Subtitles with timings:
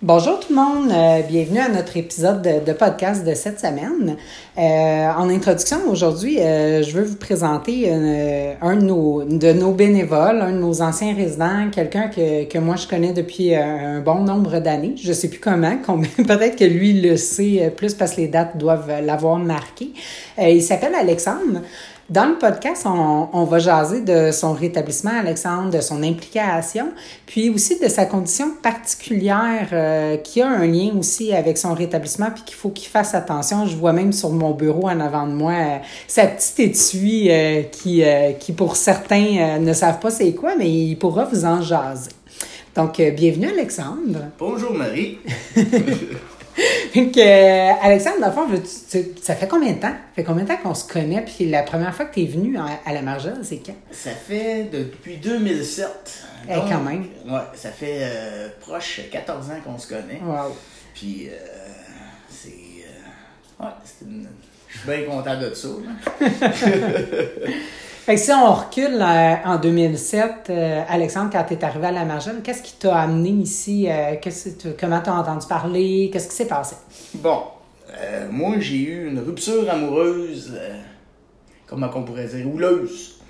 [0.00, 4.16] Bonjour tout le monde, euh, bienvenue à notre épisode de, podcast de cette semaine.
[4.56, 10.40] Euh, en introduction, aujourd'hui, euh, je veux vous présenter un de nos, de nos bénévoles,
[10.40, 14.60] un de nos anciens résidents, quelqu'un que, que moi je connais depuis un bon nombre
[14.60, 14.94] d'années.
[15.02, 15.76] Je sais plus comment,
[16.16, 19.90] peut-être que lui le sait plus parce que les dates doivent l'avoir marqué.
[20.40, 21.62] il s'appelle Alexandre.
[22.10, 26.88] Dans le podcast, on, on, va jaser de son rétablissement, Alexandre, de son implication,
[27.26, 32.30] puis aussi de sa condition particulière euh, qui a un lien aussi avec son rétablissement,
[32.34, 33.66] puis qu'il faut qu'il fasse attention.
[33.66, 37.64] Je vois même sur mon bureau en avant de moi euh, sa petite étui euh,
[37.64, 38.02] qui,
[38.40, 42.12] qui, pour certains, ne savent pas c'est quoi, mais il pourra vous en jaser.
[42.74, 44.30] Donc, bienvenue Alexandre.
[44.38, 45.18] Bonjour Marie.
[46.94, 48.58] Donc, euh, Alexandre, dans le
[49.22, 49.88] ça fait combien de temps?
[49.88, 51.22] Ça fait combien de temps qu'on se connaît?
[51.22, 53.76] Puis la première fois que tu es venu à, la Margelle, c'est quand?
[53.90, 55.88] Ça fait depuis 2007.
[56.48, 57.06] Eh, quand même.
[57.26, 60.20] Ouais, ça fait euh, proche 14 ans qu'on se connaît.
[60.22, 60.56] Wow.
[60.94, 61.36] Puis, euh,
[62.28, 62.48] c'est.
[63.60, 64.28] ouais, c'est une.
[64.68, 65.68] Je suis bien content de ça.
[68.08, 71.92] Fait que si on recule euh, en 2007, euh, Alexandre, quand tu es arrivé à
[71.92, 73.86] la Margelle, qu'est-ce qui t'a amené ici?
[73.86, 74.14] Euh,
[74.80, 76.08] comment tu as entendu parler?
[76.10, 76.76] Qu'est-ce qui s'est passé?
[77.16, 77.42] Bon,
[78.30, 80.58] moi, j'ai eu une rupture amoureuse,
[81.66, 83.20] comment on pourrait dire, houleuse.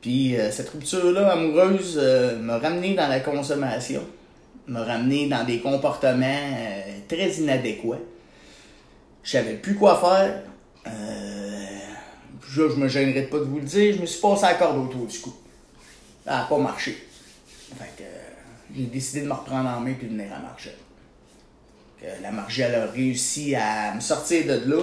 [0.00, 2.00] Puis cette rupture-là amoureuse
[2.40, 4.04] m'a ramené dans la consommation,
[4.68, 6.48] m'a ramené dans des comportements
[7.08, 8.00] très inadéquats.
[9.22, 10.40] Je savais plus quoi faire
[12.54, 14.78] je, je me gênerai pas de vous le dire, je me suis passé la corde
[14.78, 15.34] autour du cou.
[16.24, 17.06] Ça n'a pas marché.
[17.76, 18.04] Fait que,
[18.74, 20.78] j'ai décidé de me reprendre en main et de venir à Margelle.
[22.22, 24.82] la Margelle a réussi à me sortir de là.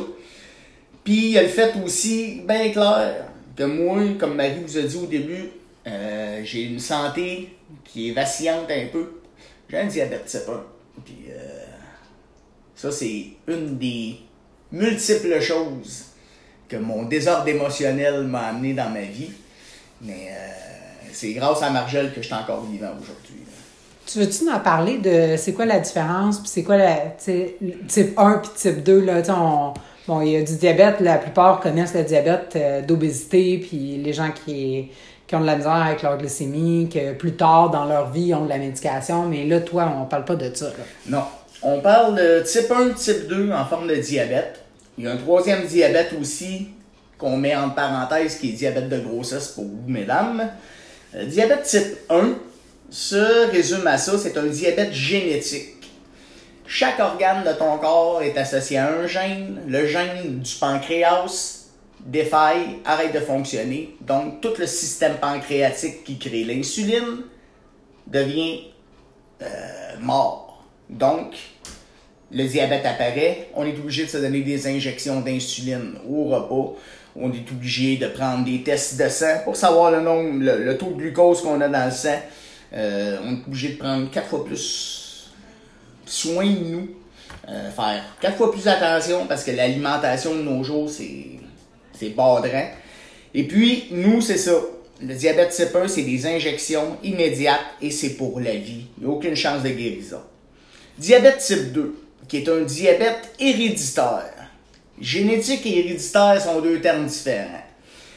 [1.04, 4.98] Puis il a le fait aussi bien clair que moi, comme Marie vous a dit
[4.98, 5.50] au début,
[5.88, 7.56] euh, j'ai une santé
[7.86, 9.22] qui est vacillante un peu.
[9.70, 10.64] J'ai un diabète type 1.
[11.06, 11.64] Puis euh,
[12.76, 14.18] ça, c'est une des
[14.72, 16.11] multiples choses
[16.72, 19.32] que mon désordre émotionnel m'a amené dans ma vie.
[20.02, 23.36] Mais euh, c'est grâce à Margelle que je suis encore vivant aujourd'hui.
[24.08, 28.38] Tu veux-tu en parler de c'est quoi la différence, puis c'est quoi la type 1
[28.40, 29.02] puis type 2?
[29.02, 29.22] Là,
[30.08, 34.12] bon, il y a du diabète, la plupart connaissent le diabète euh, d'obésité, puis les
[34.12, 34.90] gens qui,
[35.28, 38.44] qui ont de la misère avec leur glycémie, que plus tard dans leur vie ont
[38.46, 40.72] de la médication, mais là, toi, on parle pas de ça.
[41.08, 41.24] Non.
[41.62, 44.62] On parle de type 1, type 2 en forme de diabète.
[44.98, 46.70] Il y a un troisième diabète aussi
[47.18, 50.50] qu'on met en parenthèse qui est diabète de grossesse pour vous, mesdames.
[51.14, 52.36] Le diabète type 1
[52.90, 55.90] se résume à ça, c'est un diabète génétique.
[56.66, 59.62] Chaque organe de ton corps est associé à un gène.
[59.68, 61.62] Le gène du pancréas
[62.06, 63.96] défaille, arrête de fonctionner.
[64.02, 67.24] Donc, tout le système pancréatique qui crée l'insuline
[68.08, 68.62] devient
[69.42, 69.48] euh,
[70.00, 70.64] mort.
[70.90, 71.36] Donc,
[72.34, 76.78] le diabète apparaît, on est obligé de se donner des injections d'insuline au repas.
[77.16, 80.92] On est obligé de prendre des tests de sang pour savoir le nombre, le, taux
[80.92, 82.20] de glucose qu'on a dans le sang.
[82.74, 85.30] Euh, on est obligé de prendre quatre fois plus
[86.06, 86.90] soin de nous,
[87.50, 91.26] euh, faire quatre fois plus attention parce que l'alimentation de nos jours, c'est,
[92.00, 92.70] c'est badrant.
[93.34, 94.54] Et puis, nous, c'est ça.
[95.02, 98.86] Le diabète type 1, c'est des injections immédiates et c'est pour la vie.
[99.02, 100.22] Il aucune chance de guérison.
[100.98, 101.96] Diabète type 2
[102.32, 104.32] qui est un diabète héréditaire.
[105.02, 107.66] Génétique et héréditaire sont deux termes différents.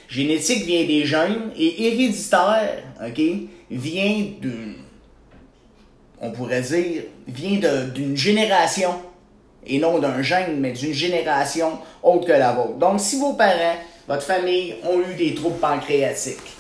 [0.09, 3.21] Génétique vient des gènes et héréditaire, ok,
[3.73, 4.77] vient d'une,
[6.21, 7.59] on pourrait dire, vient
[7.93, 8.95] d'une génération
[9.67, 12.75] et non d'un gène, mais d'une génération autre que la vôtre.
[12.75, 16.55] Donc, si vos parents, votre famille ont eu des troubles pancréatiques,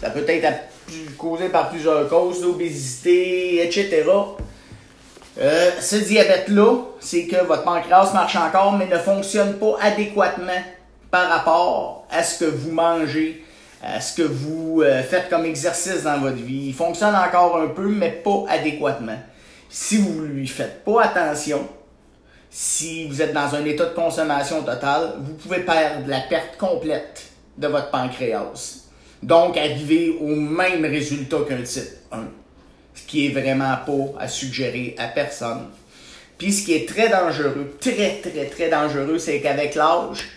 [0.00, 0.60] ça peut être
[1.18, 4.04] causé par plusieurs causes, l'obésité, etc.
[5.38, 10.62] Euh, ce diabète-là, c'est que votre pancréas marche encore, mais ne fonctionne pas adéquatement
[11.10, 13.44] par rapport à ce que vous mangez,
[13.82, 16.66] à ce que vous euh, faites comme exercice dans votre vie.
[16.68, 19.18] Il fonctionne encore un peu, mais pas adéquatement.
[19.68, 21.68] Si vous lui faites pas attention,
[22.48, 27.24] si vous êtes dans un état de consommation totale, vous pouvez perdre la perte complète
[27.58, 28.84] de votre pancréas.
[29.20, 32.43] Donc, arriver au même résultat qu'un type 1
[32.94, 35.66] ce qui est vraiment pas à suggérer à personne.
[36.38, 40.28] Puis ce qui est très dangereux, très très très dangereux, c'est qu'avec l'âge,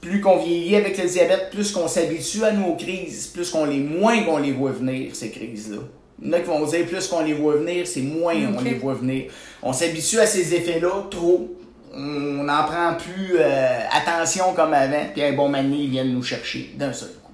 [0.00, 3.80] plus qu'on vieillit avec le diabète, plus qu'on s'habitue à nos crises, plus qu'on les
[3.80, 5.78] moins qu'on les voit venir ces crises-là.
[6.22, 8.62] Il y en a qui vont dire plus qu'on les voit venir, c'est moins on
[8.62, 9.30] les voit venir.
[9.62, 11.54] On s'habitue à ces effets-là trop.
[11.92, 16.22] On n'en prend plus euh, attention comme avant, puis un bon manier, ils viennent nous
[16.22, 17.32] chercher d'un seul coup.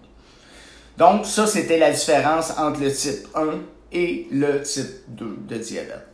[0.98, 3.60] Donc ça, c'était la différence entre le type 1
[3.92, 6.06] et le type 2 de diabète.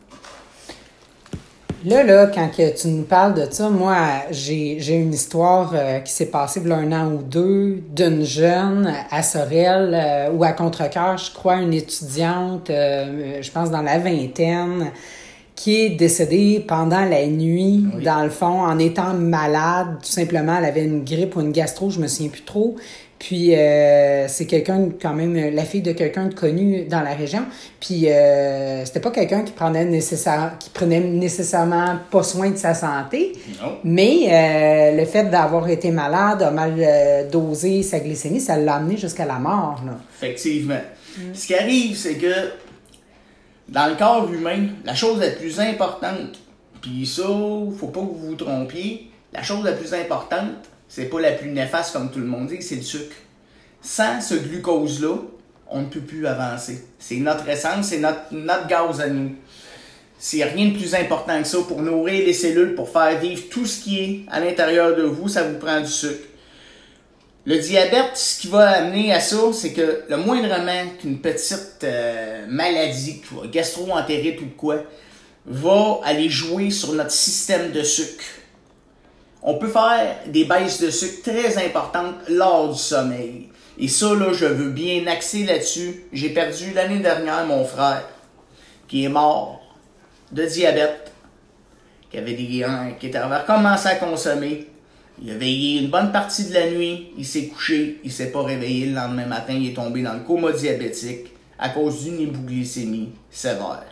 [1.85, 3.95] Là, là, quand que tu nous parles de ça, moi,
[4.31, 8.25] j'ai une histoire euh, qui s'est passée il y a un an ou deux d'une
[8.25, 13.81] jeune à Sorel euh, ou à Contrecoeur, je crois, une étudiante, euh, je pense dans
[13.81, 14.91] la vingtaine,
[15.55, 18.03] qui est décédée pendant la nuit, Oui.
[18.03, 19.99] dans le fond, en étant malade.
[20.03, 22.75] Tout simplement, elle avait une grippe ou une gastro, je me souviens plus trop.
[23.19, 27.41] Puis euh, c'est quelqu'un quand même la fille de quelqu'un de connu dans la région.
[27.81, 32.73] Puis euh, c'était pas quelqu'un qui prenait nécessaire qui prenait nécessairement pas soin de sa
[32.73, 33.77] santé, Non.
[33.83, 38.95] mais euh, le fait d'avoir été malade, a mal dosé sa glycémie, ça l'a amené
[38.95, 39.97] jusqu'à la mort là.
[40.15, 40.79] Effectivement.
[41.33, 42.33] Ce qui arrive, c'est que
[43.67, 46.39] dans le corps humain, la chose la plus importante,
[46.81, 50.53] puis ça, faut pas que vous vous trompiez, la chose la plus importante,
[50.89, 53.15] c'est pas la plus néfaste comme tout le monde dit, c'est le sucre.
[53.81, 55.15] Sans ce glucose-là,
[55.69, 56.83] on ne peut plus avancer.
[56.97, 59.35] C'est notre essence, c'est notre, notre gaz à nous.
[60.17, 63.65] C'est rien de plus important que ça pour nourrir les cellules, pour faire vivre tout
[63.65, 66.27] ce qui est à l'intérieur de vous, ça vous prend du sucre.
[67.45, 72.45] Le diabète, ce qui va amener à ça, c'est que le moindrement qu'une petite euh,
[72.49, 73.21] maladie,
[73.51, 74.83] gastro-entérite ou quoi,
[75.45, 78.23] va aller jouer sur notre système de sucre.
[79.41, 83.49] On peut faire des baisses de sucre très importantes lors du sommeil.
[83.77, 86.03] Et ça, là, je veux bien axer là-dessus.
[86.11, 88.03] J'ai perdu l'année dernière mon frère,
[88.87, 89.61] qui est mort
[90.31, 91.13] de diabète,
[92.11, 94.67] qui avait des hein, qui était avait recommencé à consommer.
[95.21, 98.43] Il a veillé une bonne partie de la nuit, il s'est couché, il s'est pas
[98.43, 103.11] réveillé le lendemain matin, il est tombé dans le coma diabétique à cause d'une hypoglycémie
[103.29, 103.85] sévère.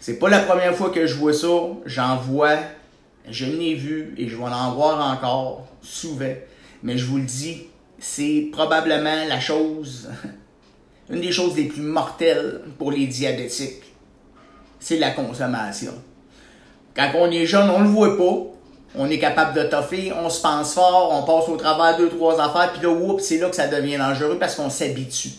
[0.00, 1.48] C'est pas la première fois que je vois ça,
[1.86, 2.56] j'en vois,
[3.28, 6.34] je l'ai vu et je vais en voir encore souvent.
[6.82, 7.66] Mais je vous le dis,
[7.98, 10.08] c'est probablement la chose,
[11.10, 13.82] une des choses les plus mortelles pour les diabétiques.
[14.78, 15.92] C'est la consommation.
[16.94, 18.46] Quand on est jeune, on le voit pas.
[18.96, 22.40] On est capable de toffer, on se pense fort, on passe au travers deux, trois
[22.40, 25.30] affaires, puis là, oups, c'est là que ça devient dangereux parce qu'on s'habitue.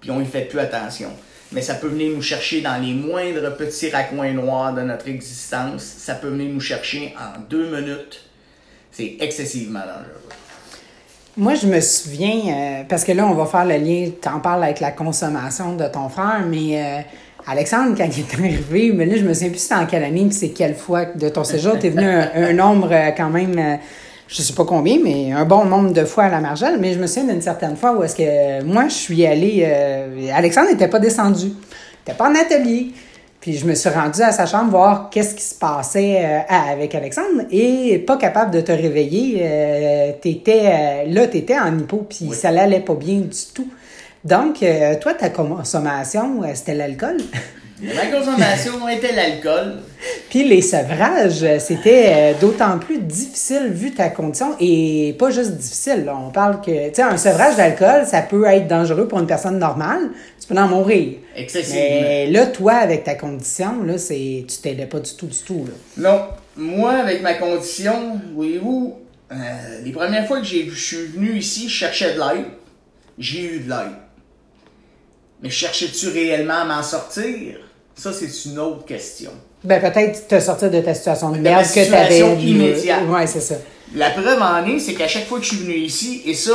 [0.00, 1.08] Puis on y fait plus attention.
[1.54, 5.82] Mais ça peut venir nous chercher dans les moindres petits raccoins noirs de notre existence.
[5.82, 8.24] Ça peut venir nous chercher en deux minutes.
[8.90, 10.24] C'est excessivement dangereux.
[11.36, 14.38] Moi, je me souviens, euh, parce que là, on va faire le lien, tu en
[14.38, 17.00] parles avec la consommation de ton frère, mais euh,
[17.44, 20.24] Alexandre, quand il est arrivé, mais là, je me souviens plus c'était en quelle année,
[20.26, 23.78] puis c'est quelle fois de ton séjour, tu es venu un, nombre euh, quand même,
[24.34, 26.98] je sais pas combien, mais un bon nombre de fois à la Margelle, mais je
[26.98, 30.88] me souviens d'une certaine fois où est-ce que moi, je suis allée, euh, Alexandre n'était
[30.88, 31.52] pas descendu, il
[32.08, 32.88] n'était pas en atelier.
[33.40, 36.94] Puis je me suis rendue à sa chambre voir qu'est-ce qui se passait euh, avec
[36.94, 39.40] Alexandre et pas capable de te réveiller.
[39.42, 42.34] Euh, t'étais, là, tu étais en hypo, puis Oui.
[42.34, 43.68] ça l'allait pas bien du tout.
[44.24, 44.64] Donc,
[45.02, 47.18] toi, ta consommation, c'était l'alcool?
[47.82, 49.80] Ma consommation était l'alcool.
[50.30, 55.52] Puis les sevrages, euh, c'était euh, d'autant plus difficile vu ta condition et pas juste
[55.52, 56.04] difficile.
[56.04, 56.16] là.
[56.16, 59.58] On parle que, tu sais, un sevrage d'alcool, ça peut être dangereux pour une personne
[59.58, 60.10] normale.
[60.40, 61.18] Tu peux en mourir.
[61.34, 61.80] Excessivement.
[61.80, 65.66] Mais là, toi, avec ta condition, là, c'est, tu t'aidais pas du tout, du tout.
[65.66, 65.72] Là.
[65.96, 66.22] Non,
[66.56, 68.98] moi, avec ma condition, voyez-vous,
[69.32, 69.36] euh,
[69.82, 72.46] les premières fois que j'ai, je suis venu ici, je cherchais de l'aide.
[73.18, 73.96] J'ai eu de l'aide.
[75.42, 77.56] Mais cherchais-tu réellement à m'en sortir?
[77.94, 79.30] Ça, c'est une autre question.
[79.62, 82.10] Ben, peut-être te sortir de ta situation de merde que tu avais.
[82.14, 83.08] situation immédiate.
[83.08, 83.54] Ouais, c'est ça.
[83.94, 86.52] La preuve en est, c'est qu'à chaque fois que je suis venu ici, et ça,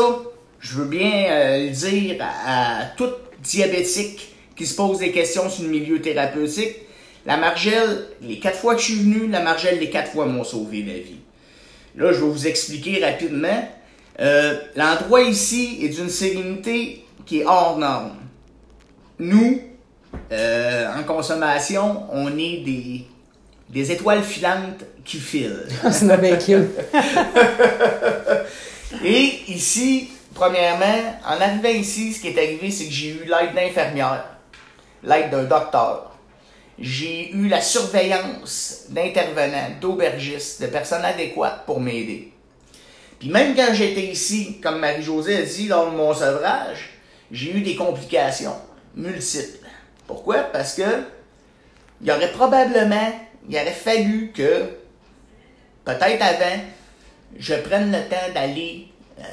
[0.59, 3.09] je veux bien euh, le dire à, à tout
[3.41, 6.75] diabétique qui se pose des questions sur le milieu thérapeutique,
[7.25, 10.43] la margelle, les quatre fois que je suis venu, la margelle, les quatre fois m'ont
[10.43, 11.19] sauvé la vie.
[11.95, 13.67] Là, je vais vous expliquer rapidement.
[14.19, 18.11] Euh, L'endroit ici est d'une sérénité qui est hors norme.
[19.19, 19.61] Nous,
[20.31, 23.05] euh, en consommation, on est des,
[23.69, 25.65] des étoiles filantes qui filent.
[25.91, 26.69] c'est bien cute.
[29.03, 33.55] Et ici, premièrement, en arrivant ici, ce qui est arrivé, c'est que j'ai eu l'aide
[33.55, 34.25] d'infirmière,
[35.03, 36.11] l'aide d'un docteur.
[36.79, 42.31] J'ai eu la surveillance d'intervenants, d'aubergistes, de personnes adéquates pour m'aider.
[43.19, 46.91] Puis même quand j'étais ici, comme Marie-Josée a dit lors de mon sevrage,
[47.31, 48.55] j'ai eu des complications
[48.95, 49.58] multiples.
[50.09, 50.39] Pourquoi?
[50.39, 51.03] Parce que
[52.01, 53.11] il aurait probablement,
[53.47, 54.71] il aurait fallu que,
[55.85, 56.63] peut-être avant,
[57.37, 58.87] je prenne le temps d'aller
[59.19, 59.23] euh,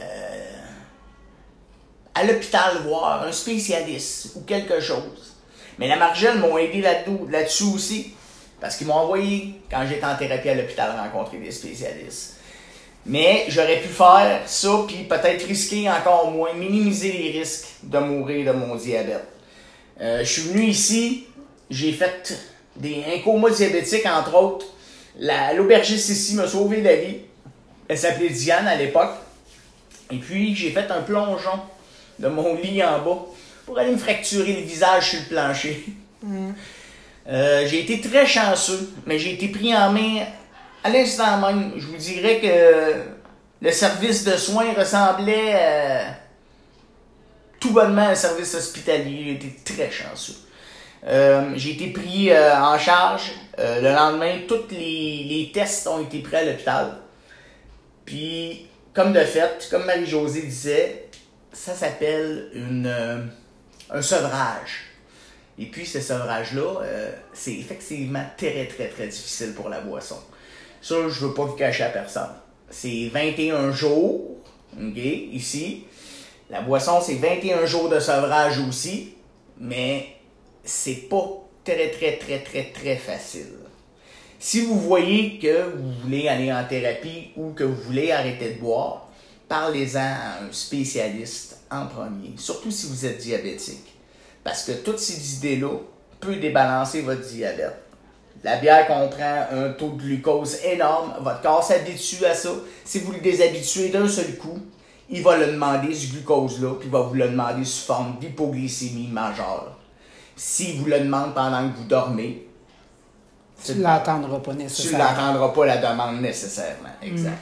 [2.15, 5.37] à l'hôpital voir un spécialiste ou quelque chose.
[5.79, 8.13] Mais la Margelle m'ont aidé là-dessus aussi.
[8.61, 12.35] Parce qu'ils m'ont envoyé, quand j'étais en thérapie à l'hôpital, rencontrer des spécialistes.
[13.07, 18.53] Mais j'aurais pu faire ça, puis peut-être risquer encore moins, minimiser les risques de mourir
[18.53, 19.36] de mon diabète.
[20.01, 21.27] Euh, je suis venu ici,
[21.71, 22.37] j'ai fait
[22.77, 24.67] des, un coma diabétique, entre autres.
[25.19, 27.17] La- L'aubergiste ici m'a sauvé la vie.
[27.89, 29.13] Elle s'appelait Diane à l'époque.
[30.11, 31.61] Et puis, j'ai fait un plongeon
[32.19, 33.25] de mon lit en bas
[33.65, 35.85] pour aller me fracturer le visage sur le plancher.
[37.29, 40.21] Euh, j'ai été très chanceux, mais j'ai été pris en main
[40.85, 41.73] à l'instant même.
[41.77, 42.95] Je vous dirais que
[43.61, 46.03] le service de soins ressemblait euh,
[47.61, 49.25] tout bonnement un service hospitalier.
[49.25, 50.47] J'ai été très chanceux.
[51.07, 53.33] Euh, j'ai été pris euh, en charge.
[53.59, 56.99] Euh, le lendemain, tous les, tests ont été pris à l'hôpital.
[58.05, 61.09] Puis, comme de fait, comme Marie-Josée disait,
[61.53, 62.51] ça s'appelle
[63.91, 64.85] un sevrage.
[65.59, 66.83] Et puis, ce sevrage-là,
[67.33, 70.19] c'est effectivement très, très, très difficile pour la boisson.
[70.83, 72.31] Ça, je veux pas vous cacher à personne.
[72.71, 74.37] C'est 21 jours,
[74.95, 75.85] ici.
[76.49, 79.15] La boisson, c'est 21 jours de sevrage aussi,
[79.59, 80.17] mais
[80.65, 83.53] c'est pas très, très, très, très, très facile.
[84.39, 88.61] Si vous voyez que vous voulez aller en thérapie ou que vous voulez arrêter de
[88.61, 89.09] boire,
[89.49, 93.95] parlez-en à un spécialiste en premier, surtout si vous êtes diabétique.
[94.45, 95.79] Parce que toutes ces idées-là
[96.21, 97.75] peuvent débalancer votre diabète.
[98.45, 101.15] La bière comprend un taux de glucose énorme.
[101.21, 102.51] Votre corps s'habitue à ça.
[102.85, 104.61] Si vous le déshabituez d'un seul coup,
[105.11, 109.09] il va le demander, ce glucose-là, puis il va vous le demander sous forme d'hypoglycémie
[109.09, 109.77] majeure.
[110.35, 112.47] S'il vous le demande pendant que vous dormez,
[113.65, 115.05] Tu ne l'entendras pas tu nécessairement.
[115.05, 116.91] n'entendras pas la demande nécessairement.
[117.03, 117.39] Exact.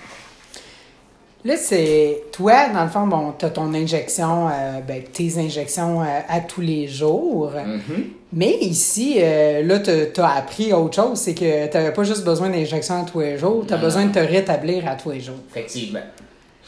[1.47, 6.01] Là, c'est toi, dans le fond, bon, tu as ton injection, euh, ben, tes injections
[6.03, 7.51] euh, à tous les jours.
[7.53, 8.05] Mhm.
[8.33, 12.25] Mais ici, euh, là, tu as appris autre chose, c'est que tu n'avais pas juste
[12.25, 15.21] besoin d'injections à tous les jours, tu as besoin de te rétablir à tous les
[15.21, 15.37] jours.
[15.51, 16.01] Effectivement.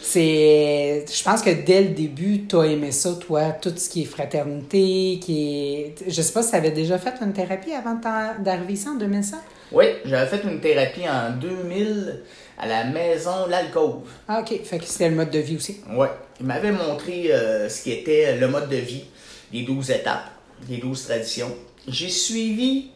[0.01, 1.05] C'est.
[1.11, 4.07] Je pense que dès le début, tu as aimé ça, toi, tout ce qui est
[4.07, 5.95] fraternité, qui est.
[6.07, 7.99] Je sais pas si tu avais déjà fait une thérapie avant
[8.39, 9.39] d'arriver ici en 2007.
[9.73, 12.23] Oui, j'avais fait une thérapie en 2000
[12.59, 14.03] à la maison L'Alcôve.
[14.29, 14.61] Ah, OK.
[14.65, 15.81] Fait que c'était le mode de vie aussi.
[15.91, 16.09] Ouais.
[16.41, 19.05] Il m'avait montré euh, ce qui était le mode de vie,
[19.53, 20.31] les 12 étapes,
[20.69, 21.55] les 12 traditions.
[21.89, 22.91] J'ai suivi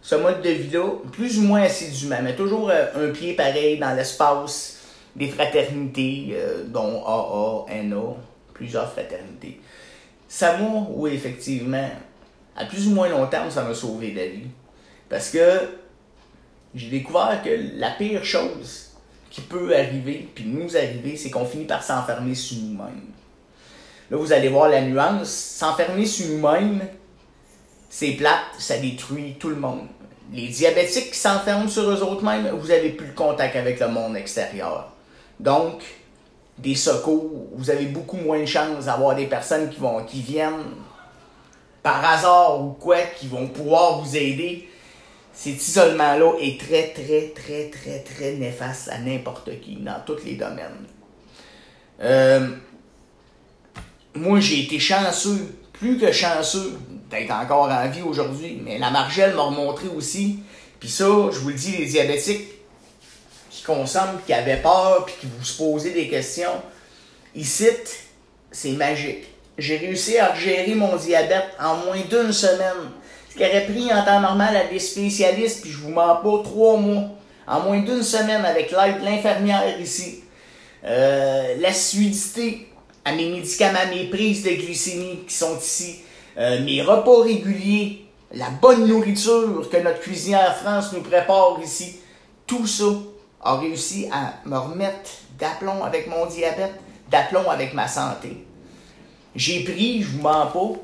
[0.00, 3.94] ce mode de vie-là plus ou moins assidûment, mais toujours euh, un pied pareil dans
[3.94, 4.78] l'espace
[5.16, 8.16] des fraternités, euh, dont AA, NA,
[8.52, 9.60] plusieurs fraternités.
[10.28, 11.88] Ça m'a, oui, effectivement,
[12.56, 14.48] à plus ou moins long terme, ça m'a sauvé la vie.
[15.08, 15.60] Parce que
[16.74, 18.90] j'ai découvert que la pire chose
[19.30, 23.12] qui peut arriver, puis nous arriver, c'est qu'on finit par s'enfermer sur nous-mêmes.
[24.10, 25.28] Là, vous allez voir la nuance.
[25.28, 26.82] S'enfermer sur nous-mêmes,
[27.90, 29.86] c'est plate, ça détruit tout le monde.
[30.32, 33.88] Les diabétiques qui s'enferment sur eux autres mêmes, vous avez plus le contact avec le
[33.88, 34.93] monde extérieur.
[35.40, 35.82] Donc,
[36.58, 39.70] des secours, vous avez beaucoup moins de chances d'avoir des personnes
[40.06, 40.64] qui viennent
[41.82, 44.68] par hasard ou quoi, qui vont pouvoir vous aider.
[45.32, 50.36] Cet isolement-là est très, très, très, très, très néfaste à n'importe qui, dans tous les
[50.36, 50.86] domaines.
[52.00, 52.48] Euh,
[54.14, 56.78] moi, j'ai été chanceux, plus que chanceux,
[57.10, 60.38] d'être encore en vie aujourd'hui, mais la Margelle m'a remontré aussi.
[60.78, 62.53] Puis ça, je vous le dis, les diabétiques
[63.64, 66.62] consomment, qui avaient peur, puis qui vous se posaient des questions,
[67.34, 67.68] ici,
[68.50, 69.24] c'est magique.
[69.58, 72.90] J'ai réussi à gérer mon diabète en moins d'une semaine.
[73.30, 76.42] Ce qui aurait pris en temps normal à des spécialistes, puis je vous mens pas,
[76.42, 77.10] trois mois.
[77.46, 80.24] En moins d'une semaine avec l'aide de l'infirmière ici.
[80.84, 82.68] Euh, l'assiduité
[83.04, 85.96] à mes médicaments, mes prises de glycémie qui sont ici,
[86.38, 91.96] euh, mes repas réguliers, la bonne nourriture que notre cuisinière France nous prépare ici,
[92.46, 92.84] tout ça
[93.44, 96.74] a réussi à me remettre d'aplomb avec mon diabète,
[97.10, 98.46] d'aplomb avec ma santé.
[99.36, 100.80] J'ai pris, je vous mens pas,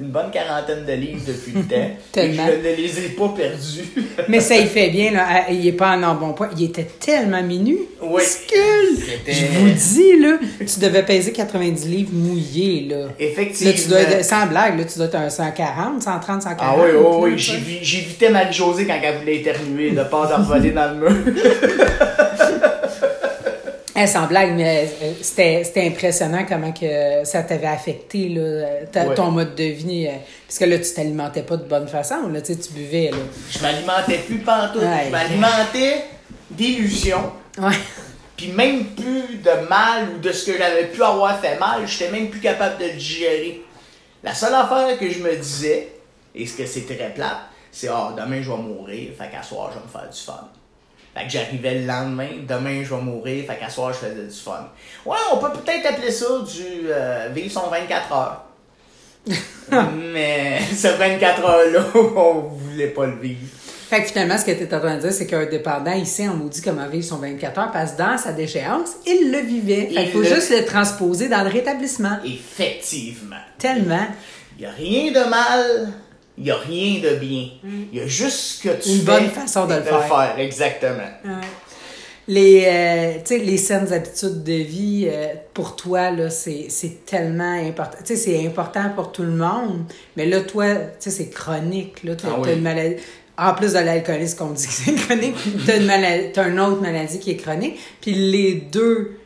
[0.00, 1.74] une bonne quarantaine de livres depuis le temps.
[1.76, 2.46] et Tellement.
[2.46, 3.84] je ne les ai pas perdus.
[4.28, 5.26] Mais ça y fait bien, là.
[5.28, 6.48] Ah, Il est pas en embonpoint.
[6.56, 7.78] Il était tellement minu.
[8.02, 8.22] Oui.
[9.26, 13.08] Je vous dis, là, tu devais peser 90 livres mouillés, là.
[13.18, 13.72] Effectivement.
[13.72, 16.58] Là, tu dois être, sans blague, là, tu dois être un 140, 130, 140.
[16.60, 17.78] Ah oui, oui, oui.
[17.82, 21.12] J'évitais Marie-Josée quand elle voulait éternuer, de pas de revoler dans le mur.
[23.98, 29.06] Eh, sans blague, mais euh, c'était c'était impressionnant comment que ça t'avait affecté, là, ta-
[29.06, 29.14] Ouais.
[29.14, 30.06] ton mode de vie.
[30.06, 30.12] euh,
[30.46, 33.16] parce que là, tu t'alimentais pas de bonne façon, là, tu buvais, là.
[33.50, 34.82] Je m'alimentais plus pantoute.
[34.82, 35.04] Ouais.
[35.06, 36.04] Je m'alimentais
[36.50, 37.32] d'illusions.
[37.58, 37.72] Ouais.
[38.36, 42.10] Puis même plus de mal ou de ce que j'avais pu avoir fait mal, j'étais
[42.10, 43.62] même plus capable de le digérer.
[44.22, 45.88] La seule affaire que je me disais,
[46.34, 47.38] et ce que c'est très plate,
[47.72, 50.48] c'est ah, demain je vais mourir, fait qu'à soir je vais me faire du fun.
[51.16, 54.34] Fait que j'arrivais le lendemain, demain je vais mourir, fait qu'à soir je faisais du
[54.34, 54.68] fun.
[55.06, 58.44] Ouais, on peut peut-être appeler ça du euh, vivre son 24 heures.
[60.12, 61.84] Mais ce 24 heures-là,
[62.16, 63.40] on voulait pas le vivre.
[63.88, 66.06] Fait que finalement, ce que tu es en train de dire, c'est qu'un dépendant, il
[66.06, 69.38] sait en maudit comment vivre son 24 heures, parce que dans sa déchéance, il le
[69.38, 69.86] vivait.
[69.94, 72.18] Fait qu'il faut le- juste le transposer dans le rétablissement.
[72.24, 73.36] Effectivement.
[73.58, 74.06] Tellement.
[74.58, 75.88] Il n'y a rien de mal,
[76.38, 77.48] il n'y a rien de bien.
[77.92, 80.34] Il y a juste ce que tu Une fais bonne façon de le faire.
[80.38, 81.08] Exactement.
[82.28, 87.52] Les, euh, tu les saines habitudes de vie, euh, pour toi, là, c'est, c'est tellement
[87.64, 87.98] important.
[88.04, 89.84] Tu sais, c'est important pour tout le monde,
[90.16, 92.16] mais là, toi, tu sais, c'est chronique, là.
[92.16, 92.52] T'as, Ah oui.
[92.54, 92.96] une maladie.
[93.38, 96.80] En plus de l'alcoolisme qu'on dit que c'est chronique, t'as une maladie, t'as une autre
[96.80, 99.18] maladie qui est chronique, puis les deux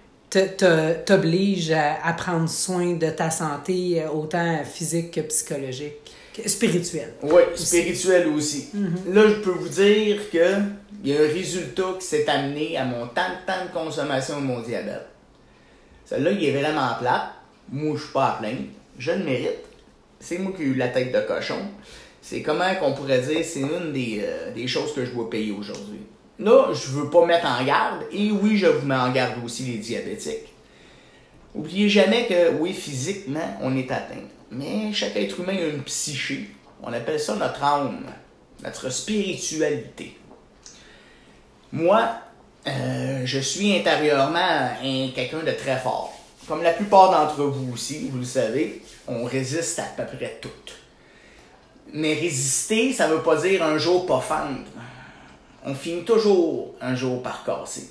[1.06, 5.99] t'obligent à, à prendre soin de ta santé, euh, autant physique que psychologique,
[6.34, 7.14] que spirituelle.
[7.22, 8.68] Oui, spirituel aussi.
[8.74, 9.12] Mm-hmm.
[9.14, 10.54] Là, je peux vous dire que
[11.02, 14.40] il y a un résultat qui s'est amené à mon temps de temps de consommation
[14.40, 15.06] de mon diabète.
[16.04, 17.32] Celle-là, il est vraiment plate.
[17.72, 18.68] Moi, je suis pas à plaindre.
[18.98, 19.64] Je le mérite.
[20.18, 21.62] C'est moi qui ai eu la tête de cochon.
[22.20, 25.52] C'est comment qu'on pourrait dire, c'est une des, euh, des choses que je dois payer
[25.52, 26.00] aujourd'hui.
[26.38, 29.64] Là, je veux pas mettre en garde, et oui, je vous mets en garde aussi
[29.64, 30.52] les diabétiques.
[31.54, 34.26] Oubliez jamais que, oui, physiquement, on est atteint.
[34.50, 36.50] Mais chaque être humain a une psyché.
[36.82, 38.04] On appelle ça notre âme,
[38.62, 40.16] notre spiritualité.
[41.72, 42.10] Moi,
[42.66, 44.38] euh, je suis intérieurement
[44.82, 46.12] un, quelqu'un de très fort.
[46.48, 50.48] Comme la plupart d'entre vous aussi, vous le savez, on résiste à peu près tout.
[51.92, 54.66] Mais résister, ça veut pas dire un jour pas fendre.
[55.64, 57.90] On finit toujours un jour par casser.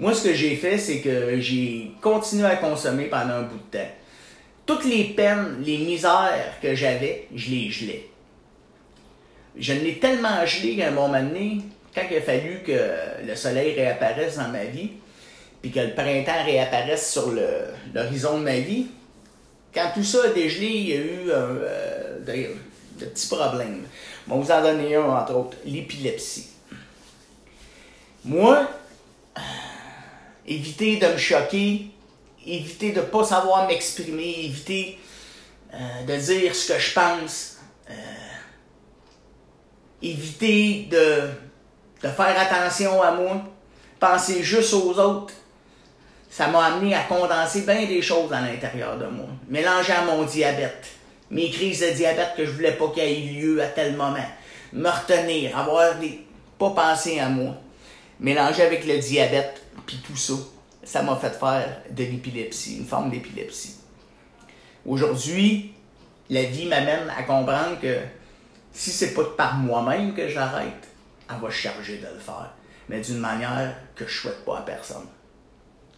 [0.00, 3.78] Moi, ce que j'ai fait, c'est que j'ai continué à consommer pendant un bout de
[3.78, 3.90] temps.
[4.66, 8.06] Toutes les peines, les misères que j'avais, je les gelais.
[9.56, 11.58] Je l'ai tellement gelé qu'à un moment donné,
[11.94, 14.90] quand il a fallu que le soleil réapparaisse dans ma vie,
[15.62, 17.32] puis que le printemps réapparaisse sur
[17.94, 18.86] l'horizon de ma vie,
[19.72, 23.82] quand tout ça a dégelé, il y a eu euh, de, de petits problèmes.
[24.26, 26.48] Bon, vous en donner un, entre autres, l'épilepsie.
[28.24, 28.68] Moi,
[29.36, 29.40] euh,
[30.46, 31.86] éviter de me choquer,
[32.46, 34.98] éviter de ne pas savoir m'exprimer, éviter
[35.72, 37.56] euh, de dire ce que je pense,
[37.90, 37.94] euh,
[40.02, 41.28] éviter de,
[42.02, 43.42] de faire attention à moi,
[43.98, 45.34] penser juste aux autres,
[46.30, 49.26] ça m'a amené à condenser bien des choses à l'intérieur de moi.
[49.48, 50.86] Mélanger à mon diabète,
[51.30, 54.16] mes crises de diabète que je voulais pas qu'il ait lieu à tel moment,
[54.72, 56.26] me retenir, avoir des...
[56.58, 57.54] pas penser à moi,
[58.20, 60.34] mélanger avec le diabète, puis tout ça,
[60.84, 63.76] ça m'a fait faire de l'épilepsie, une forme d'épilepsie.
[64.86, 65.74] Aujourd'hui,
[66.30, 67.98] la vie m'amène à comprendre que
[68.72, 70.88] si c'est pas par moi-même que j'arrête,
[71.30, 72.52] elle va charger de le faire.
[72.88, 75.06] Mais d'une manière que je souhaite pas à personne.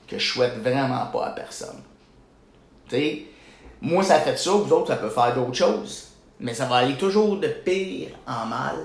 [0.07, 1.83] Que je souhaite vraiment pas à personne.
[2.89, 3.27] Tu
[3.81, 6.13] moi ça fait ça, vous autres ça peut faire d'autres choses.
[6.39, 8.77] Mais ça va aller toujours de pire en mal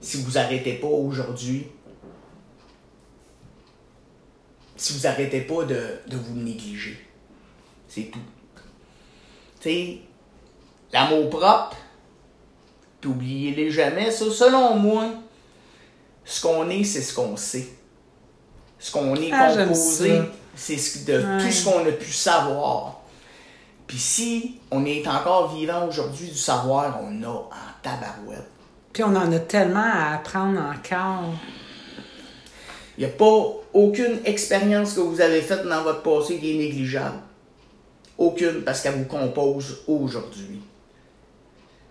[0.00, 1.66] si vous arrêtez pas aujourd'hui.
[4.76, 6.98] Si vous arrêtez pas de, de vous négliger.
[7.88, 8.18] C'est tout.
[9.60, 9.98] Tu sais,
[10.92, 11.76] l'amour propre,
[13.00, 15.06] puis oubliez-les jamais, ça, selon moi,
[16.24, 17.68] ce qu'on est, c'est ce qu'on sait.
[18.78, 20.20] Ce qu'on est Ah, composé,
[20.54, 21.38] c'est ce, de Ouais.
[21.44, 23.00] tout ce qu'on a pu savoir.
[23.86, 27.50] Puis si on est encore vivant aujourd'hui du savoir, on a en
[27.82, 28.48] tabarouette.
[28.92, 31.32] Puis on en a tellement à apprendre encore.
[32.96, 36.58] Il n'y a pas aucune expérience que vous avez faite dans votre passé qui est
[36.58, 37.18] négligeable.
[38.16, 40.62] Aucune, parce qu'elle vous compose aujourd'hui.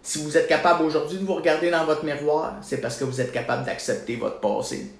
[0.01, 3.19] Si vous êtes capable aujourd'hui de vous regarder dans votre miroir, c'est parce que vous
[3.19, 4.91] êtes capable d'accepter votre passé.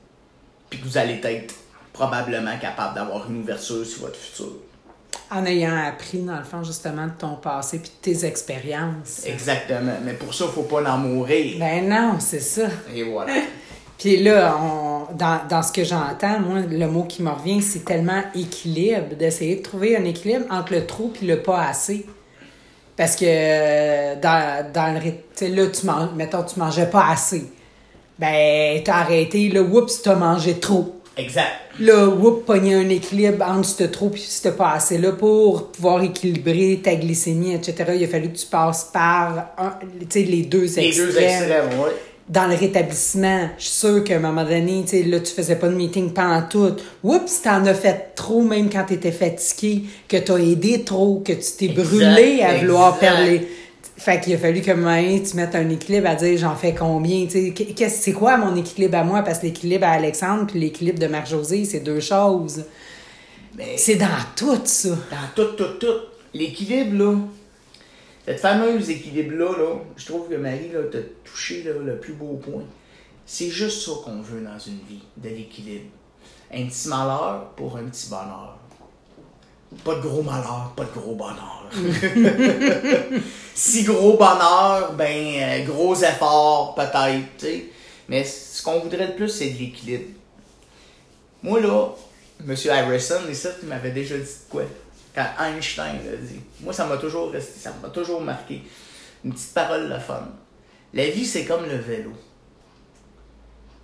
[0.70, 1.56] Puis que vous allez être
[1.94, 4.54] probablement capable d'avoir une ouverture sur votre futur.
[5.32, 9.26] En ayant appris, dans le fond, justement, de ton passé puis de tes expériences.
[9.26, 9.94] Exactement.
[10.04, 11.58] Mais pour ça, il ne faut pas en mourir.
[11.60, 12.68] Ben non, c'est ça.
[12.94, 13.34] Et voilà.
[13.98, 17.86] Puis là, on, dans, dans ce que j'entends, moi, le mot qui me revient, c'est
[17.86, 22.06] tellement équilibre, d'essayer de trouver un équilibre entre le trop et le pas assez.
[22.96, 26.86] Parce que euh, dans, dans le rythme, tu sais, là, tu manges, mettons, tu mangeais
[26.90, 27.46] pas assez.
[28.20, 31.00] Ben, t'as arrêté, là, oups, t'as mangé trop.
[31.18, 31.50] Exact.
[31.80, 36.04] Là, whoop, pogner un équilibre entre ce trop et ce pas assez là pour pouvoir
[36.04, 37.94] équilibrer ta glycémie, etc.
[37.96, 39.74] Il a fallu que tu passes par un,
[40.16, 41.08] les deux Les extrêmes.
[41.08, 41.90] deux extrêmes, oui.
[42.34, 45.56] Dans le rétablissement, je suis sûre qu'à un moment donné, tu sais, là, tu faisais
[45.56, 46.76] pas de meeting pendant tout.
[47.04, 51.52] Oups, t'en as fait trop, même quand t'étais fatigué, que t'as aidé trop, que tu
[51.60, 53.48] t'es brûlé à vouloir les...
[53.96, 57.26] Fait qu'il a fallu moment donné, tu mettes un équilibre à dire j'en fais combien,
[57.28, 57.54] tu sais.
[57.76, 59.22] Qu'est-ce- C'est quoi mon équilibre à moi?
[59.22, 62.64] Parce que l'équilibre à Alexandre puis l'équilibre de Marc-Josée, c'est deux choses.
[63.78, 64.90] C'est dans tout, ça.
[64.90, 64.96] dans
[65.36, 65.94] tout, tout, tout.
[66.34, 67.16] L'équilibre, là,
[68.26, 72.64] cette fameuse équilibre-là, là, je trouve que Marie, t'a touché là, le plus beau point.
[73.26, 75.90] C'est juste ça qu'on veut dans une vie, de l'équilibre.
[76.54, 78.58] Un petit malheur pour un petit bonheur.
[79.84, 81.70] Pas de gros malheur, pas de gros bonheur.
[83.56, 87.66] si gros bonheur, ben euh, gros effort peut-être, tu sais.
[88.08, 90.12] Mais ce qu'on voudrait le plus, c'est de l'équilibre.
[91.42, 91.90] Moi là,
[92.48, 92.56] M.
[92.70, 94.64] Harrison, et ça, tu m'avais déjà dit quoi?
[95.14, 96.42] Quand Einstein l'a dit.
[96.62, 98.64] Moi, ça m'a toujours resté, ça m'a toujours marqué.
[99.24, 100.28] Une petite parole de fun.
[100.94, 102.12] La vie, c'est comme le vélo.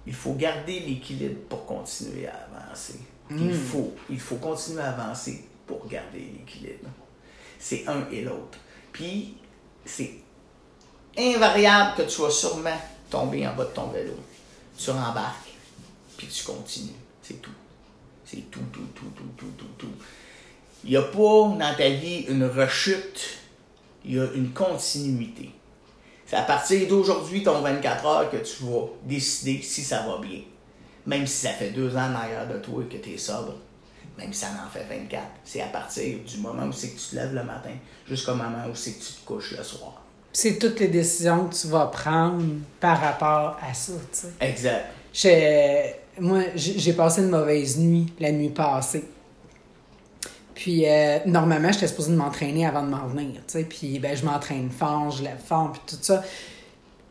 [0.08, 3.00] Il faut garder l'équilibre pour continuer à avancer.
[3.32, 6.90] Il, faut, il faut continuer à avancer pour garder l'équilibre.
[7.60, 8.58] C'est un et l'autre.
[8.92, 9.38] Puis,
[9.86, 10.16] c'est
[11.18, 12.78] invariable que tu vas sûrement
[13.10, 14.14] tomber en bas de ton vélo.
[14.78, 15.54] Tu rembarques,
[16.18, 16.94] puis tu continues.
[17.22, 17.52] C'est tout.
[18.26, 19.94] C'est tout, tout, tout, tout, tout, tout, tout.
[20.84, 23.40] Il n'y a pas dans ta vie une rechute,
[24.06, 25.52] il y a une continuité.
[26.26, 30.42] C'est à partir d'aujourd'hui, ton 24 heures, que tu vas décider si ça va bien.
[31.06, 33.56] Même si ça fait deux ans derrière de toi et que tu es sobre,
[34.18, 37.08] même si ça en fait 24, c'est à partir du moment où c'est que tu
[37.10, 37.72] te lèves le matin
[38.08, 40.04] jusqu'au moment où c'est que tu te couches le soir.
[40.32, 42.44] C'est toutes les décisions que tu vas prendre
[42.80, 44.28] par rapport à ça, tu sais.
[44.40, 44.86] Exact.
[46.20, 49.06] moi, j'ai passé une mauvaise nuit la nuit passée.
[50.60, 53.64] Puis, euh, normalement, j'étais supposée de m'entraîner avant de m'en venir, tu sais.
[53.64, 56.22] Puis, ben, je m'entraîne fort, je lève fort, puis tout ça.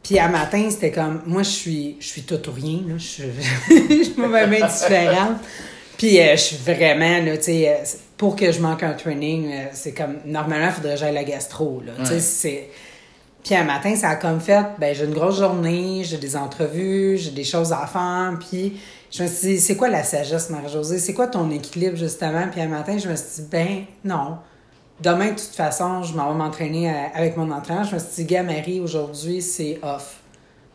[0.02, 2.98] Puis, à matin, c'était comme, moi, je suis, je suis tout ou rien, là.
[2.98, 3.22] Je suis,
[3.70, 5.38] je suis même différente.
[5.96, 7.84] Puis, euh, je suis vraiment, là, tu sais, euh,
[8.18, 11.82] pour que je manque un training, c'est comme, normalement, il faudrait que j'aille la gastro,
[11.87, 11.92] là.
[12.00, 12.68] Tu sais, c'est.
[13.44, 17.16] Puis un matin, ça a comme fait, ben j'ai une grosse journée, j'ai des entrevues,
[17.16, 18.79] j'ai des choses à faire, puis
[19.11, 20.98] je me suis dit, c'est quoi la sagesse, Marie-Josée?
[20.98, 22.46] C'est quoi ton équilibre, justement?
[22.51, 24.38] Puis un matin, je me suis dit, ben non.
[25.01, 27.85] Demain, de toute façon, je m'en vais m'entraîner avec mon entraîneur.
[27.85, 30.16] Je me suis dit, gars, Marie, aujourd'hui, c'est off.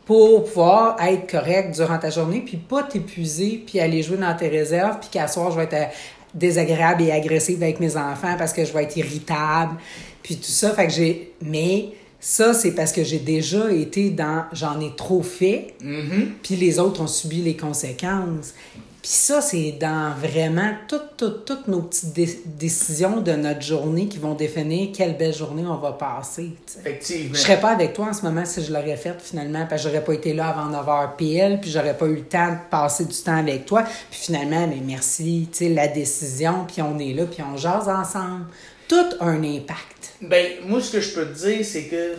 [0.06, 4.48] Pour pouvoir être correct durant ta journée, puis pas t'épuiser, puis aller jouer dans tes
[4.48, 5.94] réserves, puis qu'à soir, je vais être
[6.34, 9.76] désagréable et agressive avec mes enfants parce que je vais être irritable,
[10.22, 10.72] puis tout ça.
[10.72, 11.34] Fait que j'ai...
[11.40, 11.90] Mais
[12.26, 16.26] ça, c'est parce que j'ai déjà été dans j'en ai trop fait, Mm-hmm.
[16.42, 18.54] puis les autres ont subi les conséquences.
[19.02, 24.08] Puis ça, c'est dans vraiment toutes, toutes, toutes nos petites dé- décisions de notre journée
[24.08, 26.52] qui vont définir quelle belle journée on va passer.
[26.66, 26.78] tu sais.
[26.80, 27.34] Effectivement.
[27.34, 29.88] Je serais pas avec toi en ce moment si je l'aurais faite finalement, parce que
[29.90, 33.04] j'aurais pas été là avant 9h PL, puis j'aurais pas eu le temps de passer
[33.04, 33.82] du temps avec toi.
[33.82, 37.90] Puis finalement, mais merci, tu sais, la décision, puis on est là, puis on jase
[37.90, 38.46] ensemble.
[38.88, 39.93] Tout a un impact.
[40.20, 42.14] Ben, moi, ce que je peux te dire, c'est que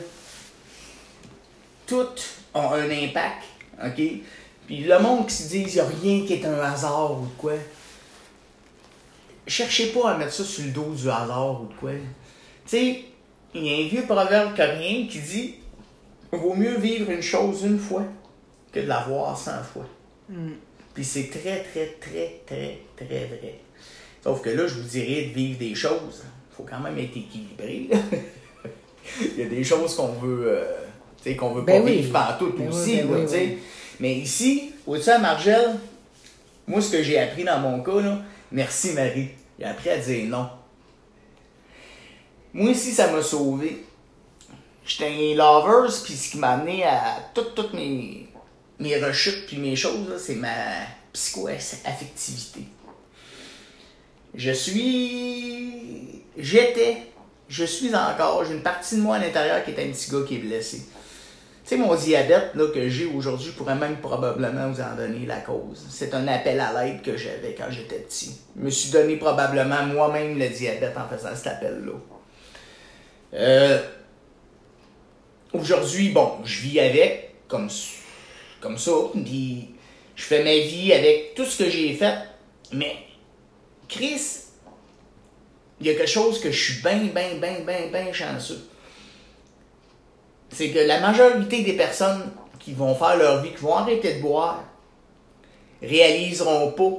[1.87, 2.07] tout
[2.53, 3.43] a un impact,
[3.83, 4.01] OK?
[4.67, 7.25] Puis le monde qui se dit qu'il n'y a rien qui est un hasard ou
[7.25, 7.53] de quoi,
[9.47, 11.91] cherchez pas à mettre ça sur le dos du hasard ou de quoi.
[11.91, 11.99] Tu
[12.65, 13.05] sais,
[13.53, 15.55] il y a un vieux proverbe coréen qui dit
[16.31, 18.03] Vaut mieux vivre une chose une fois
[18.71, 19.87] que de la voir cent fois.
[20.93, 23.59] Puis c'est très, très, très, très, très vrai.
[24.23, 26.23] Sauf que là, je vous dirais de vivre des choses.
[26.55, 27.89] Il faut quand même être équilibré.
[29.21, 30.63] Il y a des choses qu'on veut, euh,
[31.21, 31.97] tu sais, qu'on veut Ben pas oui.
[31.97, 33.01] vivre partout Ben aussi.
[33.01, 33.57] ben là, oui.
[33.99, 35.75] Mais ici, au-dessus à Margelle,
[36.67, 38.19] moi, ce que j'ai appris dans mon cas, là,
[38.51, 40.49] merci Marie, j'ai appris à dire non.
[42.53, 43.83] Moi, ici, ça m'a sauvé.
[44.85, 48.27] J'étais un lovers, puis ce qui m'a amené à toutes, mes,
[48.79, 50.53] mes rechutes puis mes choses, c'est ma
[51.11, 52.61] psycho-affectivité.
[54.33, 56.23] Je suis.
[56.37, 56.97] J'étais.
[57.47, 58.43] Je suis encore.
[58.45, 60.81] J'ai une partie de moi à l'intérieur qui est un petit gars qui est blessé.
[61.65, 65.25] Tu sais, mon diabète là, que j'ai aujourd'hui, je pourrais même probablement vous en donner
[65.25, 65.83] la cause.
[65.89, 68.37] C'est un appel à l'aide que j'avais quand j'étais petit.
[68.55, 71.93] Je me suis donné probablement moi-même le diabète en faisant cet appel-là.
[73.33, 73.81] Euh,
[75.53, 77.69] aujourd'hui, bon, je vis avec, comme,
[78.61, 82.15] comme ça, je fais ma vie avec tout ce que j'ai fait,
[82.71, 82.95] mais
[83.89, 84.21] Chris,
[85.85, 88.67] il y a quelque chose que je suis bien, bien, bien, bien, bien chanceux.
[90.49, 94.21] C'est que la majorité des personnes qui vont faire leur vie, qui vont arrêter de
[94.21, 94.63] boire,
[95.83, 96.91] réaliseront pas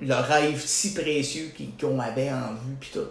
[0.00, 3.06] leur rêve si précieux qu'on avait en vue, puis tout.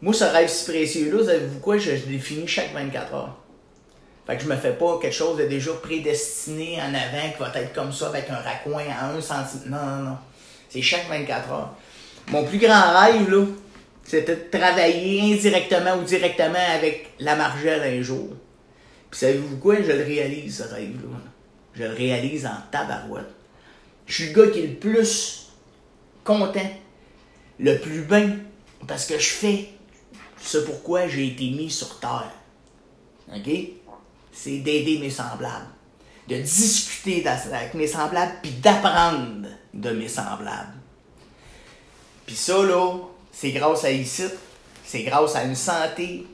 [0.00, 1.78] Moi, ce rêve si précieux-là, savez-vous quoi?
[1.78, 3.36] Je, je le définis chaque 24 heures.
[4.26, 7.52] Fait que je me fais pas quelque chose de déjà prédestiné en avant qui va
[7.54, 9.68] être comme ça avec un raccoin à un centimètre.
[9.68, 10.18] Non, non, non.
[10.68, 11.76] C'est chaque 24 heures.
[12.28, 13.44] Mon plus grand rêve, là,
[14.04, 18.28] c'était de travailler indirectement ou directement avec la Margelle un jour.
[19.10, 19.76] Puis savez-vous quoi?
[19.76, 21.18] Je le réalise, ce rêve-là.
[21.74, 23.30] Je le réalise en tabarouette.
[24.06, 25.50] Je suis le gars qui est le plus
[26.24, 26.70] content,
[27.58, 28.38] le plus bien,
[28.86, 29.68] parce que je fais
[30.40, 32.32] ce pourquoi j'ai été mis sur Terre.
[33.34, 33.50] OK?
[34.32, 35.66] C'est d'aider mes semblables.
[36.28, 40.81] de discuter avec mes semblables, puis d'apprendre de mes semblables.
[42.32, 42.94] Puis ça, là,
[43.30, 44.24] c'est grâce à ici,
[44.86, 46.24] c'est grâce à une santé,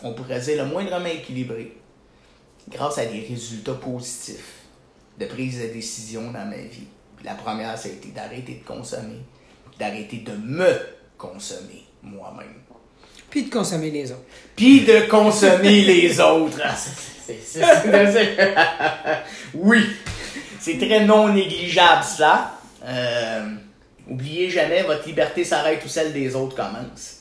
[0.00, 1.76] on pourrait dire le moindrement équilibrée,
[2.68, 4.60] grâce à des résultats positifs
[5.18, 6.86] de prise de décision dans ma vie.
[7.24, 9.18] la première, ça a été d'arrêter de consommer,
[9.80, 10.78] d'arrêter de me
[11.18, 12.62] consommer moi-même.
[13.28, 14.22] Puis de consommer les autres.
[14.54, 16.62] Puis de consommer les autres.
[19.54, 19.86] oui,
[20.60, 22.60] c'est très non négligeable ça.
[22.84, 23.56] Euh,
[24.08, 27.20] oubliez jamais, votre liberté s'arrête où celle des autres commence.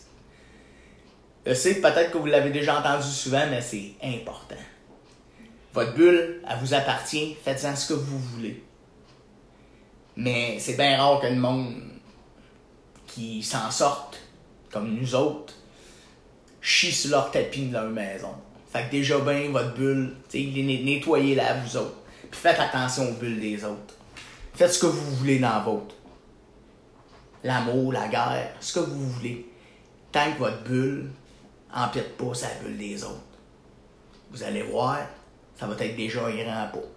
[1.46, 4.56] Je sais peut-être que vous l'avez déjà entendu souvent, mais c'est important.
[5.74, 8.64] Votre bulle, elle vous appartient, faites-en ce que vous voulez.
[10.16, 11.82] Mais c'est bien rare que le monde
[13.08, 14.20] qui s'en sorte,
[14.72, 15.54] comme nous autres,
[16.62, 18.34] chie sur leur tapis de leur maison.
[18.72, 21.98] Fait que déjà bien, votre bulle, nettoyez-la vous autres.
[22.30, 23.96] Puis faites attention aux bulles des autres.
[24.54, 25.96] Faites ce que vous voulez dans la vôtre.
[27.44, 29.46] L'amour, la guerre, ce que vous voulez.
[30.12, 31.10] Tant que votre bulle
[31.74, 33.22] empiète pas sa bulle des autres.
[34.32, 35.00] Vous allez voir,
[35.60, 36.88] ça va être déjà un grand pas.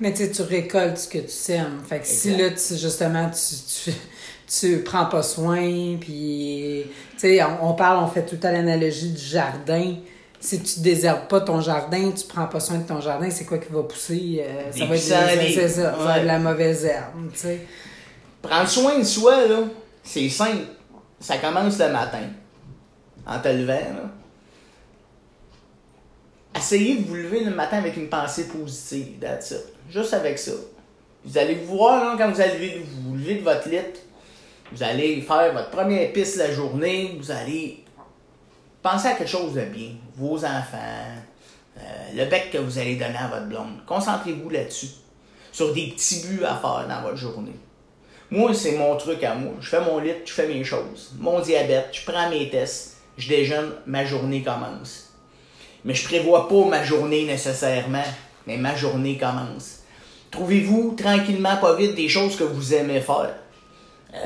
[0.00, 1.80] Mais tu tu récoltes ce que tu sèmes.
[1.86, 3.96] Fait que si là, tu, justement, tu, tu,
[4.46, 9.22] tu prends pas soin, puis, tu sais, on, parle, on fait tout à l'analogie du
[9.22, 9.96] jardin.
[10.38, 13.58] Si tu désherbes pas ton jardin, tu prends pas soin de ton jardin, c'est quoi
[13.58, 14.44] qui va pousser?
[14.44, 17.66] Euh, ça, va être, ça, ça va être de la mauvaise herbe, tu sais.
[18.46, 19.58] Prendre soin de soi, là,
[20.02, 20.66] c'est simple.
[21.18, 22.28] Ça commence le matin,
[23.26, 24.10] en te levant,
[26.56, 29.54] essayez de vous lever le matin avec une pensée positive, that's
[29.90, 30.52] Juste avec ça.
[31.24, 33.78] Vous allez vous voir, quand vous allez vous lever de votre lit,
[34.72, 37.84] vous allez faire votre première piste la journée, vous allez
[38.82, 39.90] penser à quelque chose de bien.
[40.16, 41.14] Vos enfants,
[41.78, 41.80] euh,
[42.14, 43.84] le bec que vous allez donner à votre blonde.
[43.86, 44.88] Concentrez-vous là-dessus.
[45.52, 47.56] Sur des petits buts à faire dans votre journée.
[48.30, 49.52] Moi, c'est mon truc à moi.
[49.60, 51.12] Je fais mon lit, je fais mes choses.
[51.18, 55.12] Mon diabète, je prends mes tests, je déjeune, ma journée commence.
[55.84, 58.04] Mais je prévois pas ma journée nécessairement,
[58.46, 59.80] mais ma journée commence.
[60.32, 63.34] Trouvez-vous tranquillement, pas vite, des choses que vous aimez faire?
[64.12, 64.18] Euh,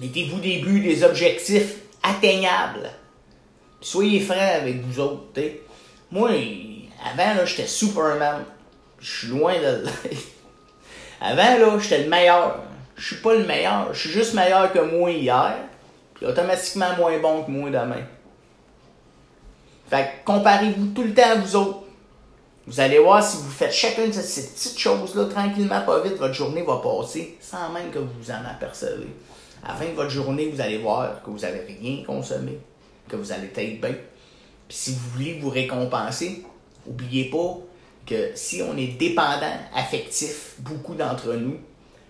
[0.00, 2.90] mettez-vous des buts, des objectifs atteignables.
[3.80, 5.40] Soyez francs avec vous autres.
[6.10, 6.30] Moi,
[7.04, 8.44] avant, j'étais Superman.
[9.00, 9.84] Je suis loin de
[11.20, 12.62] Avant, là, j'étais le meilleur.
[12.96, 13.92] Je suis pas le meilleur.
[13.92, 15.56] Je suis juste meilleur que moi hier.
[16.14, 18.04] Puis automatiquement moins bon que moi demain.
[19.88, 21.82] Fait que comparez-vous tout le temps à vous autres.
[22.66, 26.34] Vous allez voir si vous faites chacune de ces petites choses-là tranquillement, pas vite, votre
[26.34, 29.06] journée va passer sans même que vous vous en apercevez.
[29.62, 32.58] À la fin de votre journée, vous allez voir que vous n'avez rien consommé,
[33.08, 33.94] que vous allez être bien.
[34.66, 36.44] Puis si vous voulez vous récompenser,
[36.84, 37.58] n'oubliez pas
[38.04, 41.58] que si on est dépendant affectif, beaucoup d'entre nous,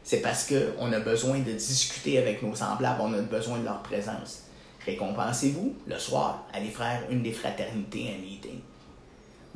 [0.06, 3.82] c'est parce qu'on a besoin de discuter avec nos semblables, on a besoin de leur
[3.82, 4.44] présence.
[4.86, 8.60] Récompensez-vous le soir, allez faire une des fraternités, un meeting.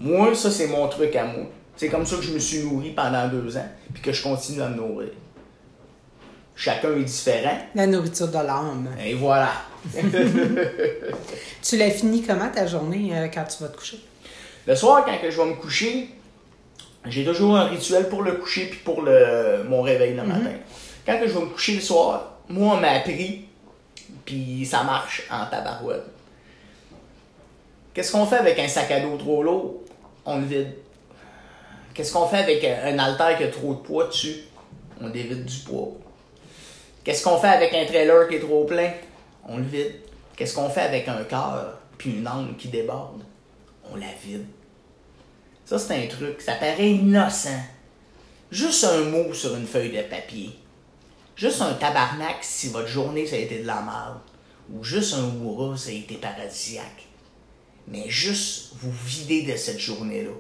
[0.01, 1.45] Moi, ça, c'est mon truc à moi.
[1.77, 4.61] C'est comme ça que je me suis nourri pendant deux ans, puis que je continue
[4.61, 5.11] à me nourrir.
[6.57, 7.57] Chacun est différent.
[7.77, 8.89] La nourriture de l'âme.
[9.01, 9.53] Et voilà.
[11.63, 14.01] tu l'as fini comment ta journée euh, quand tu vas te coucher?
[14.67, 16.11] Le soir, quand que je vais me coucher,
[17.07, 20.27] j'ai toujours un rituel pour le coucher puis pour le, mon réveil le mm-hmm.
[20.27, 20.51] matin.
[21.07, 23.47] Quand que je vais me coucher le soir, moi, on m'a appris
[24.25, 26.05] puis ça marche en tabarouette.
[27.95, 29.81] Qu'est-ce qu'on fait avec un sac à dos trop lourd?
[30.25, 30.75] On le vide.
[31.95, 34.45] Qu'est-ce qu'on fait avec un haltère qui a trop de poids dessus?
[35.01, 35.89] On dévide du poids.
[37.03, 38.93] Qu'est-ce qu'on fait avec un trailer qui est trop plein?
[39.49, 39.95] On le vide.
[40.37, 43.23] Qu'est-ce qu'on fait avec un cœur puis une âme qui déborde?
[43.93, 44.47] On la vide.
[45.71, 46.41] Ça, c'est un truc.
[46.41, 47.63] Ça paraît innocent.
[48.51, 50.51] Juste un mot sur une feuille de papier.
[51.37, 54.19] Juste un tabarnak si votre journée ça a été de la merde.
[54.73, 57.05] Ou juste un hurrah ça a été paradisiaque.
[57.87, 60.33] Mais juste vous vider de cette journée-là.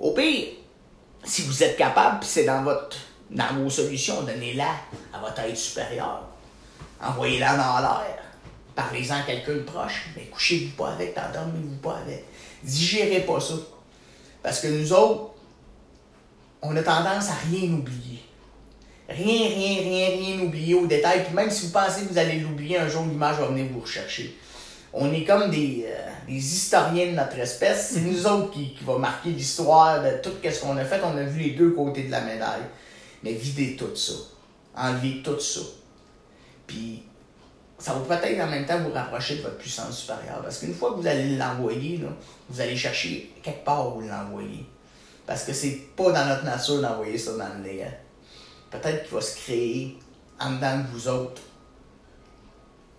[0.00, 0.48] Au pire,
[1.22, 2.96] si vous êtes capable, puis c'est dans votre
[3.30, 4.70] dans vos solutions, donnez-la
[5.12, 6.26] à votre aide supérieure.
[7.00, 8.24] Envoyez-la dans l'air.
[8.74, 10.06] Parlez-en à quelqu'un de proche.
[10.16, 12.24] Mais couchez-vous pas avec, t'endormez-vous pas avec.
[12.64, 13.54] Digérez pas ça.
[14.44, 15.30] Parce que nous autres,
[16.60, 18.20] on a tendance à rien oublier.
[19.08, 21.24] Rien, rien, rien, rien oublier au détail.
[21.24, 23.80] Puis même si vous pensez que vous allez l'oublier un jour, l'image va venir vous
[23.80, 24.36] rechercher.
[24.92, 27.92] On est comme des, euh, des historiens de notre espèce.
[27.94, 31.00] C'est nous autres qui, qui va marquer l'histoire de tout ce qu'on a fait.
[31.02, 32.64] On a vu les deux côtés de la médaille.
[33.22, 34.12] Mais videz tout ça.
[34.76, 35.60] Enlevez tout ça.
[36.66, 37.02] Puis
[37.78, 40.40] ça va peut-être en même temps vous rapprocher de votre puissance supérieure.
[40.42, 42.00] Parce qu'une fois que vous allez l'envoyer,
[42.48, 44.66] vous allez chercher quelque part où l'envoyer.
[45.26, 47.92] Parce que c'est pas dans notre nature d'envoyer ça dans le néant.
[48.70, 49.98] Peut-être qu'il va se créer
[50.40, 51.42] en dedans de vous autres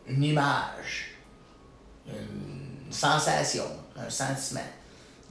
[0.08, 1.16] une image,
[2.08, 3.66] une sensation,
[3.98, 4.62] un sentiment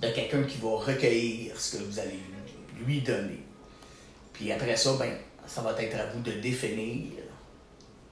[0.00, 2.20] de quelqu'un qui va recueillir ce que vous allez
[2.85, 3.44] lui donner.
[4.33, 7.12] Puis après ça, ben, ça va être à vous de définir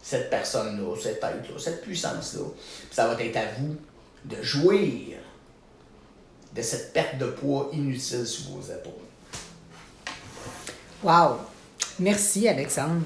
[0.03, 2.45] cette personne-là, cette tête-là, cette puissance-là.
[2.45, 3.77] Puis ça va être à vous
[4.25, 5.19] de jouir
[6.55, 8.93] de cette perte de poids inutile sur vos épaules.
[11.03, 11.39] Wow!
[11.99, 13.03] Merci, Alexandre.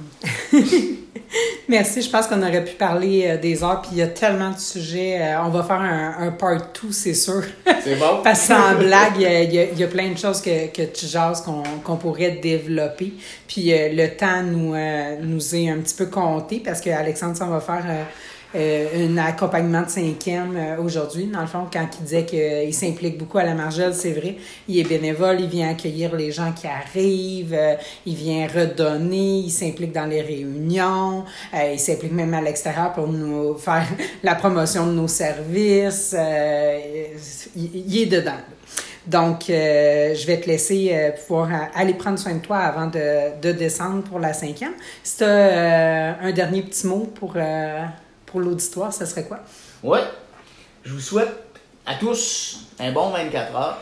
[1.68, 2.02] Merci.
[2.02, 4.58] Je pense qu'on aurait pu parler euh, des heures, puis il y a tellement de
[4.58, 5.18] sujets.
[5.20, 7.42] Euh, on va faire un, part 2, c'est sûr.
[7.84, 8.20] C'est bon.
[8.22, 11.44] Parce qu'en blague, il y, a, plein de choses que, que tu jases
[11.84, 13.12] qu'on pourrait développer.
[13.46, 14.74] Puis euh, le temps nous,
[15.22, 17.84] nous est un petit peu compté parce qu'Alexandre, ça va faire
[18.56, 21.26] euh, un accompagnement de cinquième euh, aujourd'hui.
[21.26, 24.36] Dans le fond, quand il disait qu'il s'implique beaucoup à la margelle, c'est vrai.
[24.66, 27.74] Il est bénévole, il vient accueillir les gens qui arrivent, euh,
[28.06, 33.58] il vient redonner, il s'implique dans les réunions, il s'implique même à l'extérieur pour nous
[33.58, 33.86] faire
[34.22, 36.16] la promotion de nos services.
[37.54, 38.40] il, est dedans.
[39.06, 44.02] Donc, je vais te laisser pouvoir aller prendre soin de toi avant de, de descendre
[44.02, 44.72] pour la cinquième.
[45.02, 47.36] Si tu as un dernier petit mot pour
[48.40, 49.40] l'auditoire, ça serait quoi?
[49.82, 49.98] Oui.
[50.84, 51.32] Je vous souhaite
[51.84, 53.78] à tous un bon 24 heures,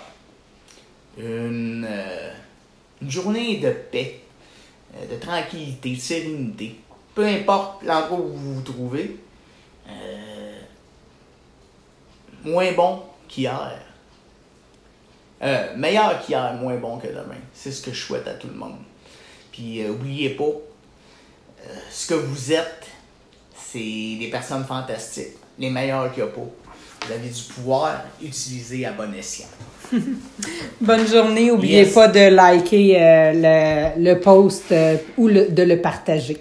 [1.19, 2.33] une, euh,
[3.07, 4.21] journée de paix,
[4.97, 6.81] euh, de tranquillité, de sérénité.
[7.15, 9.17] Peu importe l'endroit où vous vous trouvez,
[9.89, 10.61] euh,
[12.45, 13.81] moins bon qu'hier.
[15.77, 17.41] meilleur qu'hier, moins bon que demain.
[17.53, 18.79] C'est ce que je souhaite à tout le monde.
[19.53, 20.53] Puis, n'oubliez pas,
[21.91, 22.84] ce que vous êtes,
[23.75, 26.41] c'est des personnes fantastiques, les meilleures qu'il n'y a pas.
[27.07, 29.47] Vous avez du pouvoir utilisé à bon escient.
[30.81, 31.49] Bonne journée.
[31.49, 36.37] N'oubliez pas de liker euh, le, le, post euh, ou de le partager.